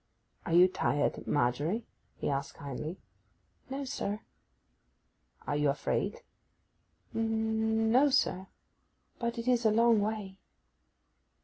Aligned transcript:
'Are 0.47 0.53
you 0.53 0.67
tired, 0.67 1.27
Margery?' 1.27 1.85
he 2.15 2.27
asked 2.27 2.55
kindly. 2.55 2.97
'No, 3.69 3.85
sir.' 3.85 4.21
'Are 5.45 5.55
you 5.55 5.69
afraid?' 5.69 6.21
'N—no, 7.13 8.09
sir. 8.09 8.47
But 9.19 9.37
it 9.37 9.47
is 9.47 9.63
a 9.63 9.69
long 9.69 9.99
way. 10.01 10.39